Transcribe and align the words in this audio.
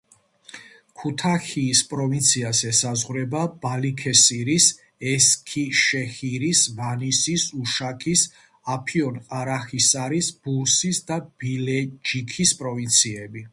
ქუთაჰიის 1.01 1.81
პროვინციას 1.91 2.61
ესაზღვრება 2.69 3.41
ბალიქესირის, 3.65 4.69
ესქიშეჰირის, 5.11 6.61
მანისის, 6.79 7.45
უშაქის, 7.63 8.27
აფიონ-ყარაჰისარის, 8.77 10.31
ბურსის 10.47 11.03
და 11.11 11.23
ბილეჯიქის 11.45 12.59
პროვინციები. 12.63 13.47